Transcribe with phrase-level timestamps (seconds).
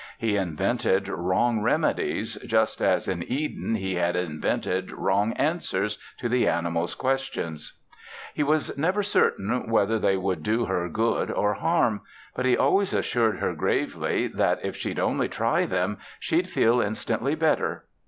[0.17, 6.47] He invented wrong remedies, just as in Eden he had invented wrong answers to the
[6.47, 7.73] animals' questions.
[8.33, 12.01] He was never certain whether they would do her good or harm;
[12.35, 17.35] but he always assured her gravely that, if she'd only try them, she'd feel instantly
[17.35, 17.85] better.